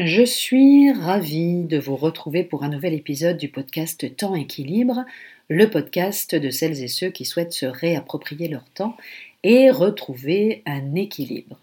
Je 0.00 0.22
suis 0.22 0.92
ravie 0.92 1.64
de 1.64 1.76
vous 1.76 1.96
retrouver 1.96 2.44
pour 2.44 2.62
un 2.62 2.68
nouvel 2.68 2.94
épisode 2.94 3.36
du 3.36 3.48
podcast 3.48 4.14
Temps 4.14 4.36
Équilibre, 4.36 5.04
le 5.48 5.68
podcast 5.68 6.36
de 6.36 6.50
celles 6.50 6.84
et 6.84 6.86
ceux 6.86 7.08
qui 7.08 7.24
souhaitent 7.24 7.52
se 7.52 7.66
réapproprier 7.66 8.46
leur 8.46 8.64
temps 8.74 8.96
et 9.42 9.72
retrouver 9.72 10.62
un 10.66 10.94
équilibre. 10.94 11.58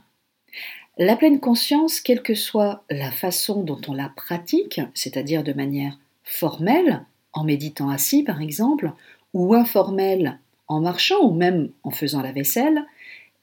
La 0.98 1.16
pleine 1.16 1.40
conscience, 1.40 2.02
quelle 2.02 2.21
que 2.21 2.36
soit 2.36 2.84
la 2.90 3.10
façon 3.10 3.63
dont 3.63 3.79
on 3.87 3.94
la 3.94 4.10
pratique, 4.10 4.81
c'est-à-dire 4.94 5.42
de 5.42 5.54
manière 5.54 5.97
formelle, 6.26 7.06
en 7.31 7.46
méditant 7.46 7.90
assis 7.90 8.22
par 8.22 8.42
exemple, 8.42 8.92
ou 9.33 9.54
informelle, 9.54 10.40
en 10.67 10.81
marchant 10.81 11.22
ou 11.22 11.33
même 11.33 11.70
en 11.83 11.92
faisant 11.92 12.22
la 12.22 12.33
vaisselle, 12.33 12.83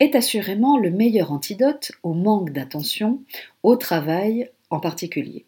est 0.01 0.17
assurément 0.17 0.77
le 0.77 0.91
meilleur 0.91 1.33
antidote 1.33 1.93
au 2.03 2.13
manque 2.13 2.51
d'attention, 2.51 3.21
au 3.63 3.77
travail, 3.77 4.51
en 4.73 4.81
particulier. 4.81 5.45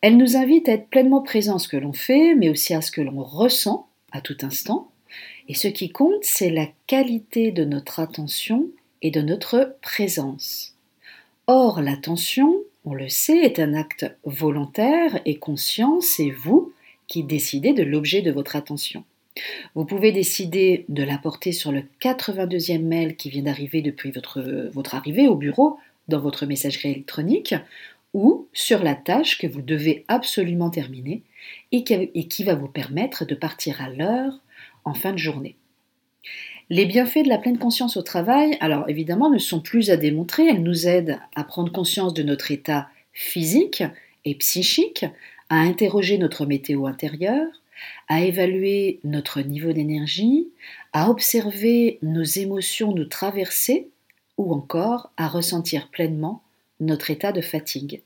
Elle 0.00 0.16
nous 0.16 0.36
invite 0.36 0.68
à 0.68 0.72
être 0.72 0.88
pleinement 0.88 1.22
présent 1.22 1.56
à 1.56 1.58
ce 1.58 1.68
que 1.68 1.76
l'on 1.76 1.92
fait, 1.92 2.34
mais 2.34 2.50
aussi 2.50 2.74
à 2.74 2.80
ce 2.80 2.90
que 2.90 3.00
l'on 3.00 3.22
ressent 3.22 3.88
à 4.12 4.20
tout 4.20 4.36
instant. 4.42 4.90
Et 5.48 5.54
ce 5.54 5.68
qui 5.68 5.90
compte, 5.90 6.22
c'est 6.22 6.50
la 6.50 6.66
qualité 6.86 7.52
de 7.52 7.64
notre 7.64 8.00
attention 8.00 8.68
et 9.02 9.10
de 9.10 9.20
notre 9.20 9.76
présence. 9.82 10.76
Or, 11.46 11.80
l'attention, 11.80 12.56
on 12.84 12.94
le 12.94 13.08
sait, 13.08 13.38
est 13.38 13.58
un 13.58 13.74
acte 13.74 14.06
volontaire 14.24 15.20
et 15.24 15.38
conscient, 15.38 16.00
c'est 16.00 16.30
vous 16.30 16.72
qui 17.06 17.22
décidez 17.22 17.72
de 17.72 17.82
l'objet 17.82 18.22
de 18.22 18.32
votre 18.32 18.56
attention. 18.56 19.04
Vous 19.74 19.84
pouvez 19.84 20.12
décider 20.12 20.86
de 20.88 21.02
la 21.02 21.18
porter 21.18 21.52
sur 21.52 21.72
le 21.72 21.82
82e 22.00 22.82
mail 22.82 23.16
qui 23.16 23.30
vient 23.30 23.42
d'arriver 23.42 23.82
depuis 23.82 24.10
votre 24.10 24.94
arrivée 24.94 25.28
au 25.28 25.34
bureau 25.34 25.78
dans 26.08 26.20
votre 26.20 26.46
messagerie 26.46 26.90
électronique, 26.90 27.54
ou 28.14 28.48
sur 28.52 28.82
la 28.82 28.94
tâche 28.94 29.38
que 29.38 29.46
vous 29.46 29.60
devez 29.60 30.04
absolument 30.08 30.70
terminer 30.70 31.22
et 31.72 31.84
qui 31.84 32.44
va 32.44 32.54
vous 32.54 32.68
permettre 32.68 33.24
de 33.24 33.34
partir 33.34 33.82
à 33.82 33.90
l'heure 33.90 34.40
en 34.84 34.94
fin 34.94 35.12
de 35.12 35.18
journée. 35.18 35.56
Les 36.70 36.86
bienfaits 36.86 37.24
de 37.24 37.28
la 37.28 37.38
pleine 37.38 37.58
conscience 37.58 37.98
au 37.98 38.02
travail, 38.02 38.56
alors 38.60 38.88
évidemment, 38.88 39.28
ne 39.28 39.38
sont 39.38 39.60
plus 39.60 39.90
à 39.90 39.98
démontrer, 39.98 40.46
elles 40.46 40.62
nous 40.62 40.86
aident 40.86 41.20
à 41.34 41.44
prendre 41.44 41.70
conscience 41.70 42.14
de 42.14 42.22
notre 42.22 42.50
état 42.50 42.88
physique 43.12 43.82
et 44.24 44.34
psychique, 44.36 45.04
à 45.50 45.56
interroger 45.56 46.16
notre 46.16 46.46
météo 46.46 46.86
intérieure, 46.86 47.48
à 48.08 48.22
évaluer 48.22 49.00
notre 49.04 49.42
niveau 49.42 49.72
d'énergie, 49.72 50.48
à 50.94 51.10
observer 51.10 51.98
nos 52.02 52.22
émotions 52.22 52.94
nous 52.94 53.04
traverser 53.04 53.90
ou 54.38 54.54
encore 54.54 55.10
à 55.18 55.28
ressentir 55.28 55.88
pleinement 55.90 56.42
notre 56.84 57.10
état 57.10 57.32
de 57.32 57.40
fatigue. 57.40 58.02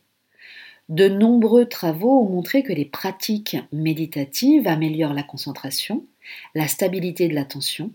De 0.88 1.08
nombreux 1.08 1.66
travaux 1.66 2.22
ont 2.22 2.28
montré 2.28 2.62
que 2.62 2.72
les 2.72 2.86
pratiques 2.86 3.56
méditatives 3.72 4.66
améliorent 4.66 5.12
la 5.12 5.22
concentration, 5.22 6.06
la 6.54 6.66
stabilité 6.66 7.28
de 7.28 7.34
l'attention, 7.34 7.92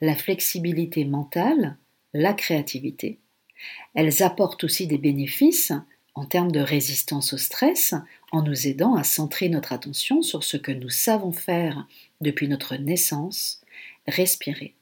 la 0.00 0.14
flexibilité 0.14 1.04
mentale, 1.04 1.76
la 2.14 2.32
créativité. 2.34 3.18
Elles 3.94 4.22
apportent 4.22 4.64
aussi 4.64 4.86
des 4.86 4.98
bénéfices 4.98 5.72
en 6.14 6.24
termes 6.24 6.52
de 6.52 6.60
résistance 6.60 7.32
au 7.32 7.38
stress 7.38 7.94
en 8.32 8.42
nous 8.42 8.66
aidant 8.66 8.94
à 8.94 9.04
centrer 9.04 9.48
notre 9.48 9.72
attention 9.72 10.22
sur 10.22 10.44
ce 10.44 10.56
que 10.56 10.72
nous 10.72 10.88
savons 10.88 11.32
faire 11.32 11.86
depuis 12.20 12.48
notre 12.48 12.76
naissance, 12.76 13.60
respirer. 14.06 14.74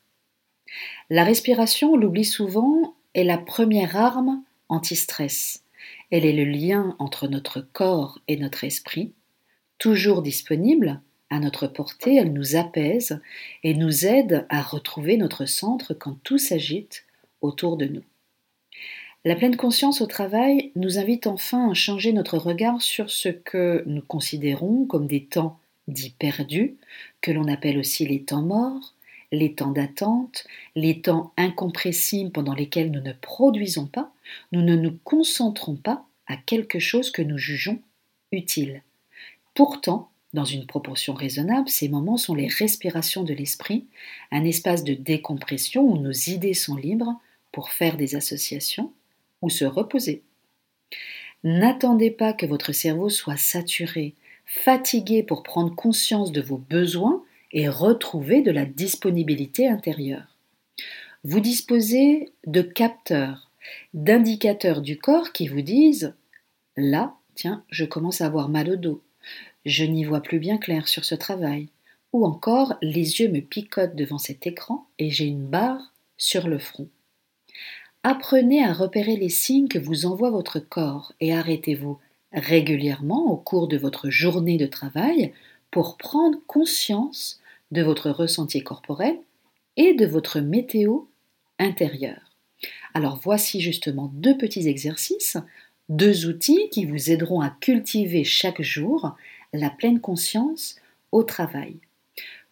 La 1.11 1.25
respiration, 1.25 1.93
on 1.93 1.97
l'oublie 1.97 2.25
souvent, 2.25 2.95
est 3.15 3.25
la 3.25 3.39
première 3.39 3.97
arme 3.97 4.43
anti-stress. 4.69 5.63
Elle 6.11 6.25
est 6.25 6.33
le 6.33 6.45
lien 6.45 6.97
entre 6.99 7.29
notre 7.29 7.61
corps 7.61 8.21
et 8.29 8.37
notre 8.37 8.65
esprit, 8.65 9.13
toujours 9.79 10.23
disponible, 10.23 11.01
à 11.31 11.41
notre 11.41 11.67
portée, 11.67 12.17
elle 12.17 12.33
nous 12.33 12.55
apaise 12.55 13.21
et 13.63 13.75
nous 13.75 14.07
aide 14.07 14.47
à 14.51 14.63
retrouver 14.63 15.17
notre 15.17 15.47
centre 15.47 15.93
quand 15.93 16.17
tout 16.23 16.39
s'agite 16.39 17.07
autour 17.41 17.77
de 17.77 17.87
nous. 17.87 18.05
La 19.25 19.35
pleine 19.35 19.57
conscience 19.57 20.01
au 20.01 20.07
travail 20.07 20.71
nous 20.77 20.99
invite 20.99 21.27
enfin 21.27 21.71
à 21.71 21.75
changer 21.75 22.13
notre 22.13 22.37
regard 22.37 22.83
sur 22.83 23.11
ce 23.11 23.31
que 23.31 23.83
nous 23.87 24.03
considérons 24.03 24.85
comme 24.85 25.07
des 25.07 25.25
temps 25.25 25.59
dits 25.89 26.15
perdus, 26.19 26.77
que 27.21 27.33
l'on 27.33 27.49
appelle 27.49 27.79
aussi 27.79 28.07
les 28.07 28.23
temps 28.23 28.43
morts, 28.43 28.95
les 29.35 29.55
temps 29.55 29.73
d'attente, 29.73 30.47
les 30.75 31.01
temps 31.01 31.33
incompressibles 31.37 32.31
pendant 32.31 32.55
lesquels 32.55 32.91
nous 32.91 33.01
ne 33.01 33.13
produisons 33.13 33.87
pas, 33.87 34.13
nous 34.53 34.63
ne 34.63 34.77
nous 34.77 34.99
concentrons 35.05 35.77
pas 35.77 36.05
à 36.27 36.37
quelque 36.37 36.79
chose 36.79 37.11
que 37.11 37.23
nous 37.23 37.39
jugeons 37.39 37.81
utile. 38.33 38.83
Pourtant, 39.55 40.11
dans 40.33 40.45
une 40.45 40.67
proportion 40.67 41.15
raisonnable, 41.15 41.69
ces 41.69 41.89
moments 41.89 42.17
sont 42.17 42.35
les 42.35 42.49
respirations 42.49 43.23
de 43.23 43.35
l'esprit, 43.35 43.87
un 44.33 44.45
espace 44.45 44.83
de 44.83 44.95
décompression 44.95 45.83
où 45.83 45.99
nos 45.99 46.13
idées 46.13 46.55
sont 46.55 46.77
libres 46.77 47.21
pour 47.53 47.71
faire 47.71 47.97
des 47.97 48.17
associations 48.17 48.93
ou 49.43 49.51
se 49.51 49.65
reposer. 49.65 50.23
N'attendez 51.45 52.11
pas 52.11 52.33
que 52.33 52.47
votre 52.47 52.73
cerveau 52.73 53.11
soit 53.11 53.37
saturé, 53.37 54.15
fatigué 54.45 55.23
pour 55.23 55.43
prendre 55.43 55.75
conscience 55.75 56.33
de 56.33 56.41
vos 56.41 56.59
besoins 56.59 57.23
et 57.55 57.69
retrouver 57.69 58.43
de 58.43 58.51
la 58.51 58.67
disponibilité 58.67 59.69
intérieure. 59.69 60.37
Vous 61.23 61.41
disposez 61.41 62.33
de 62.47 62.61
capteurs, 62.61 63.51
d'indicateurs 63.95 64.83
du 64.83 64.99
corps 64.99 65.33
qui 65.33 65.49
vous 65.49 65.63
disent 65.63 66.15
Là, 66.77 67.15
tiens, 67.35 67.65
je 67.71 67.85
commence 67.85 68.21
à 68.21 68.27
avoir 68.27 68.49
mal 68.49 68.69
au 68.69 68.77
dos, 68.77 69.03
je 69.65 69.85
n'y 69.85 70.05
vois 70.05 70.21
plus 70.21 70.41
bien 70.41 70.59
clair 70.59 70.89
sur 70.89 71.05
ce 71.05 71.15
travail, 71.15 71.69
ou 72.13 72.27
encore 72.27 72.75
les 72.83 73.21
yeux 73.21 73.31
me 73.31 73.41
picotent 73.41 73.97
devant 73.97 74.19
cet 74.19 74.47
écran 74.47 74.87
et 74.99 75.11
j'ai 75.11 75.27
une 75.27 75.47
barre 75.47 75.95
sur 76.19 76.49
le 76.49 76.59
front. 76.59 76.89
Apprenez 78.03 78.63
à 78.63 78.73
repérer 78.73 79.17
les 79.17 79.31
signes 79.31 79.69
que 79.69 79.79
vous 79.79 80.07
envoie 80.07 80.31
votre 80.31 80.59
corps 80.59 81.13
et 81.21 81.33
arrêtez-vous 81.33 81.99
régulièrement 82.33 83.31
au 83.31 83.37
cours 83.37 83.69
de 83.69 83.79
votre 83.79 84.11
journée 84.11 84.59
de 84.59 84.67
travail 84.67 85.33
pour 85.71 85.97
prendre 85.97 86.39
conscience 86.47 87.41
de 87.71 87.83
votre 87.83 88.11
ressenti 88.11 88.63
corporel 88.63 89.19
et 89.77 89.95
de 89.95 90.07
votre 90.07 90.41
météo 90.41 91.01
intérieure. 91.59 92.33
Alors 92.95 93.19
voici 93.23 93.61
justement 93.61 94.11
deux 94.15 94.37
petits 94.37 94.69
exercices, 94.69 95.37
deux 95.89 96.27
outils 96.27 96.69
qui 96.71 96.85
vous 96.85 97.11
aideront 97.11 97.41
à 97.41 97.51
cultiver 97.51 98.25
chaque 98.25 98.63
jour 98.63 99.17
la 99.53 99.71
pleine 99.71 100.01
conscience 100.01 100.77
au 101.13 101.23
travail. 101.23 101.77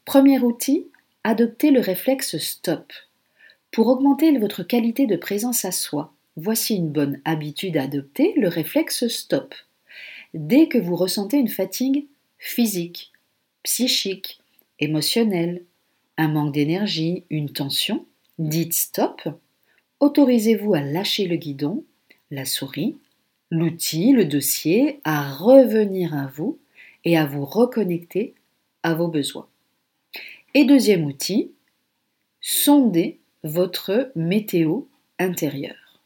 Premier 0.04 0.38
outil, 0.40 0.88
adoptez 1.24 1.70
le 1.70 1.80
réflexe 1.80 2.36
stop. 2.38 2.92
Pour 3.70 3.86
augmenter 3.88 4.36
votre 4.38 4.62
qualité 4.62 5.06
de 5.06 5.16
présence 5.16 5.64
à 5.64 5.72
soi, 5.72 6.12
voici 6.36 6.74
une 6.74 6.90
bonne 6.90 7.20
habitude 7.24 7.76
à 7.76 7.84
adopter, 7.84 8.34
le 8.36 8.48
réflexe 8.48 9.06
stop. 9.08 9.54
Dès 10.34 10.68
que 10.68 10.78
vous 10.78 10.96
ressentez 10.96 11.38
une 11.38 11.48
fatigue 11.48 12.06
physique, 12.38 13.12
psychique, 13.62 14.41
émotionnel, 14.78 15.64
un 16.16 16.28
manque 16.28 16.52
d'énergie, 16.52 17.24
une 17.30 17.50
tension, 17.50 18.06
dites 18.38 18.74
stop, 18.74 19.22
autorisez-vous 20.00 20.74
à 20.74 20.80
lâcher 20.80 21.26
le 21.26 21.36
guidon, 21.36 21.84
la 22.30 22.44
souris, 22.44 22.96
l'outil, 23.50 24.12
le 24.12 24.24
dossier, 24.24 25.00
à 25.04 25.32
revenir 25.32 26.14
à 26.14 26.26
vous 26.26 26.58
et 27.04 27.16
à 27.16 27.26
vous 27.26 27.44
reconnecter 27.44 28.34
à 28.82 28.94
vos 28.94 29.08
besoins. 29.08 29.46
Et 30.54 30.64
deuxième 30.64 31.04
outil, 31.04 31.52
sondez 32.40 33.20
votre 33.42 34.12
météo 34.14 34.82
intérieure. 35.18 36.00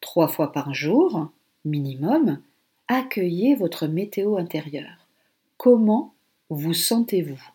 Trois 0.00 0.28
fois 0.28 0.52
par 0.52 0.74
jour, 0.74 1.30
minimum, 1.64 2.40
accueillez 2.88 3.54
votre 3.54 3.86
météo 3.86 4.36
intérieure. 4.36 5.08
Comment 5.56 6.14
vous 6.50 6.74
sentez-vous? 6.74 7.53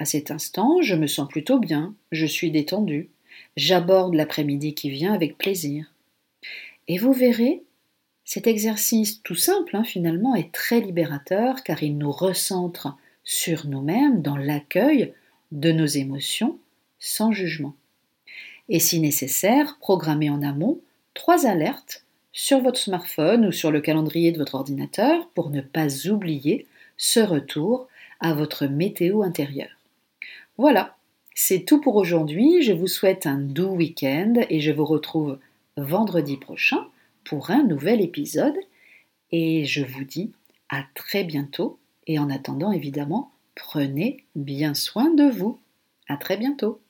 À 0.00 0.06
cet 0.06 0.30
instant, 0.30 0.80
je 0.80 0.94
me 0.94 1.06
sens 1.06 1.28
plutôt 1.28 1.58
bien, 1.58 1.94
je 2.10 2.24
suis 2.24 2.50
détendu, 2.50 3.10
j'aborde 3.58 4.14
l'après-midi 4.14 4.72
qui 4.72 4.88
vient 4.88 5.12
avec 5.12 5.36
plaisir. 5.36 5.92
Et 6.88 6.96
vous 6.96 7.12
verrez, 7.12 7.62
cet 8.24 8.46
exercice 8.46 9.22
tout 9.22 9.34
simple 9.34 9.76
hein, 9.76 9.84
finalement 9.84 10.34
est 10.34 10.52
très 10.52 10.80
libérateur 10.80 11.62
car 11.64 11.82
il 11.82 11.98
nous 11.98 12.12
recentre 12.12 12.96
sur 13.24 13.66
nous-mêmes 13.66 14.22
dans 14.22 14.38
l'accueil 14.38 15.12
de 15.52 15.70
nos 15.70 15.84
émotions 15.84 16.56
sans 16.98 17.32
jugement. 17.32 17.74
Et 18.70 18.80
si 18.80 19.00
nécessaire, 19.00 19.76
programmez 19.80 20.30
en 20.30 20.40
amont 20.40 20.80
trois 21.12 21.44
alertes 21.44 22.06
sur 22.32 22.62
votre 22.62 22.80
smartphone 22.80 23.44
ou 23.44 23.52
sur 23.52 23.70
le 23.70 23.82
calendrier 23.82 24.32
de 24.32 24.38
votre 24.38 24.54
ordinateur 24.54 25.28
pour 25.34 25.50
ne 25.50 25.60
pas 25.60 26.08
oublier 26.08 26.66
ce 26.96 27.20
retour 27.20 27.86
à 28.20 28.32
votre 28.32 28.64
météo 28.64 29.22
intérieure. 29.22 29.79
Voilà, 30.60 30.94
c'est 31.34 31.64
tout 31.64 31.80
pour 31.80 31.96
aujourd'hui. 31.96 32.60
Je 32.60 32.74
vous 32.74 32.86
souhaite 32.86 33.24
un 33.24 33.38
doux 33.38 33.70
week-end 33.76 34.34
et 34.50 34.60
je 34.60 34.70
vous 34.70 34.84
retrouve 34.84 35.38
vendredi 35.78 36.36
prochain 36.36 36.86
pour 37.24 37.50
un 37.50 37.62
nouvel 37.62 38.02
épisode 38.02 38.58
Et 39.32 39.64
je 39.64 39.82
vous 39.82 40.04
dis 40.04 40.32
à 40.68 40.82
très 40.94 41.24
bientôt. 41.24 41.78
Et 42.06 42.18
en 42.18 42.28
attendant, 42.28 42.72
évidemment, 42.72 43.32
prenez 43.54 44.26
bien 44.34 44.74
soin 44.74 45.08
de 45.14 45.30
vous. 45.30 45.58
À 46.08 46.18
très 46.18 46.36
bientôt. 46.36 46.82